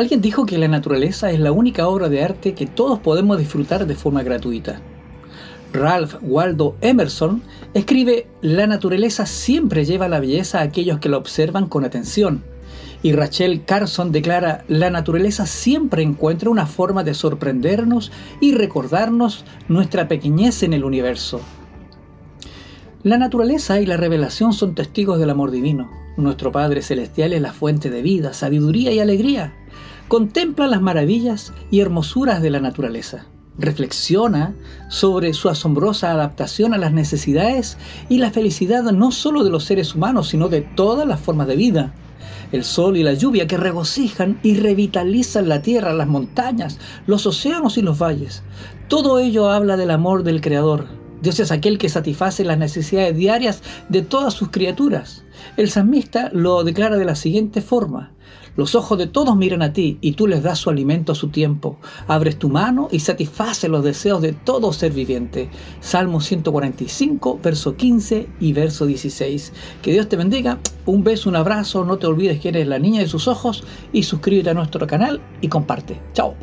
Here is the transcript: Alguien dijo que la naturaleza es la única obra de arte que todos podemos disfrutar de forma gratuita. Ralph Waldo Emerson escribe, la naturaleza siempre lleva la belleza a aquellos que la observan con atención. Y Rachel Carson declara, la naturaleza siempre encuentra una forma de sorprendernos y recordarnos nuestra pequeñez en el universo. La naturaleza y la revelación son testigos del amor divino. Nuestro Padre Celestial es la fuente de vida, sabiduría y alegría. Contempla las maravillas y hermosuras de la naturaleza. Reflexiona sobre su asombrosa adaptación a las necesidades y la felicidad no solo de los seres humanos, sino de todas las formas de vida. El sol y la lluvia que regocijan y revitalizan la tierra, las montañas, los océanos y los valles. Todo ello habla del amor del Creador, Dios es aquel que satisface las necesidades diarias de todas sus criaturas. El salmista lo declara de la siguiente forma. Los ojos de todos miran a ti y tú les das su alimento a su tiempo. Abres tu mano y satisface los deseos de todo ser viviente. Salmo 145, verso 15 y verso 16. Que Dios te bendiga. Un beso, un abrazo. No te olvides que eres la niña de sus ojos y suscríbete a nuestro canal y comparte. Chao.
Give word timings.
Alguien 0.00 0.22
dijo 0.22 0.46
que 0.46 0.56
la 0.56 0.66
naturaleza 0.66 1.30
es 1.30 1.40
la 1.40 1.52
única 1.52 1.86
obra 1.86 2.08
de 2.08 2.24
arte 2.24 2.54
que 2.54 2.64
todos 2.64 3.00
podemos 3.00 3.36
disfrutar 3.36 3.86
de 3.86 3.94
forma 3.94 4.22
gratuita. 4.22 4.80
Ralph 5.74 6.14
Waldo 6.22 6.74
Emerson 6.80 7.42
escribe, 7.74 8.26
la 8.40 8.66
naturaleza 8.66 9.26
siempre 9.26 9.84
lleva 9.84 10.08
la 10.08 10.18
belleza 10.18 10.60
a 10.60 10.62
aquellos 10.62 11.00
que 11.00 11.10
la 11.10 11.18
observan 11.18 11.66
con 11.66 11.84
atención. 11.84 12.42
Y 13.02 13.12
Rachel 13.12 13.66
Carson 13.66 14.10
declara, 14.10 14.64
la 14.68 14.88
naturaleza 14.88 15.44
siempre 15.44 16.02
encuentra 16.02 16.48
una 16.48 16.64
forma 16.64 17.04
de 17.04 17.12
sorprendernos 17.12 18.10
y 18.40 18.54
recordarnos 18.54 19.44
nuestra 19.68 20.08
pequeñez 20.08 20.62
en 20.62 20.72
el 20.72 20.84
universo. 20.84 21.42
La 23.02 23.18
naturaleza 23.18 23.82
y 23.82 23.84
la 23.84 23.98
revelación 23.98 24.54
son 24.54 24.74
testigos 24.74 25.18
del 25.18 25.28
amor 25.28 25.50
divino. 25.50 25.90
Nuestro 26.20 26.52
Padre 26.52 26.82
Celestial 26.82 27.32
es 27.32 27.40
la 27.40 27.52
fuente 27.52 27.90
de 27.90 28.02
vida, 28.02 28.32
sabiduría 28.32 28.92
y 28.92 28.98
alegría. 28.98 29.54
Contempla 30.08 30.66
las 30.66 30.82
maravillas 30.82 31.52
y 31.70 31.80
hermosuras 31.80 32.42
de 32.42 32.50
la 32.50 32.60
naturaleza. 32.60 33.26
Reflexiona 33.58 34.54
sobre 34.88 35.32
su 35.32 35.48
asombrosa 35.48 36.10
adaptación 36.10 36.74
a 36.74 36.78
las 36.78 36.92
necesidades 36.92 37.78
y 38.08 38.18
la 38.18 38.30
felicidad 38.30 38.82
no 38.92 39.12
solo 39.12 39.44
de 39.44 39.50
los 39.50 39.64
seres 39.64 39.94
humanos, 39.94 40.28
sino 40.28 40.48
de 40.48 40.60
todas 40.60 41.06
las 41.06 41.20
formas 41.20 41.46
de 41.46 41.56
vida. 41.56 41.94
El 42.52 42.64
sol 42.64 42.96
y 42.96 43.02
la 43.02 43.14
lluvia 43.14 43.46
que 43.46 43.56
regocijan 43.56 44.38
y 44.42 44.56
revitalizan 44.56 45.48
la 45.48 45.62
tierra, 45.62 45.94
las 45.94 46.08
montañas, 46.08 46.78
los 47.06 47.26
océanos 47.26 47.78
y 47.78 47.82
los 47.82 47.98
valles. 47.98 48.42
Todo 48.88 49.18
ello 49.18 49.50
habla 49.50 49.76
del 49.76 49.90
amor 49.90 50.24
del 50.24 50.40
Creador, 50.40 50.86
Dios 51.22 51.38
es 51.38 51.52
aquel 51.52 51.76
que 51.76 51.90
satisface 51.90 52.44
las 52.44 52.56
necesidades 52.56 53.14
diarias 53.14 53.62
de 53.90 54.00
todas 54.02 54.32
sus 54.32 54.50
criaturas. 54.50 55.22
El 55.56 55.70
salmista 55.70 56.30
lo 56.32 56.64
declara 56.64 56.96
de 56.96 57.04
la 57.04 57.14
siguiente 57.14 57.60
forma. 57.60 58.12
Los 58.56 58.74
ojos 58.74 58.98
de 58.98 59.06
todos 59.06 59.36
miran 59.36 59.62
a 59.62 59.72
ti 59.72 59.98
y 60.00 60.12
tú 60.12 60.26
les 60.26 60.42
das 60.42 60.58
su 60.58 60.70
alimento 60.70 61.12
a 61.12 61.14
su 61.14 61.28
tiempo. 61.28 61.78
Abres 62.08 62.38
tu 62.38 62.48
mano 62.48 62.88
y 62.90 63.00
satisface 63.00 63.68
los 63.68 63.84
deseos 63.84 64.20
de 64.20 64.32
todo 64.32 64.72
ser 64.72 64.92
viviente. 64.92 65.48
Salmo 65.80 66.20
145, 66.20 67.40
verso 67.42 67.76
15 67.76 68.28
y 68.40 68.52
verso 68.52 68.86
16. 68.86 69.52
Que 69.82 69.92
Dios 69.92 70.08
te 70.08 70.16
bendiga. 70.16 70.58
Un 70.86 71.04
beso, 71.04 71.28
un 71.28 71.36
abrazo. 71.36 71.84
No 71.84 71.98
te 71.98 72.06
olvides 72.06 72.40
que 72.40 72.48
eres 72.48 72.66
la 72.66 72.78
niña 72.78 73.00
de 73.00 73.08
sus 73.08 73.28
ojos 73.28 73.64
y 73.92 74.02
suscríbete 74.02 74.50
a 74.50 74.54
nuestro 74.54 74.86
canal 74.86 75.20
y 75.40 75.48
comparte. 75.48 76.00
Chao. 76.12 76.34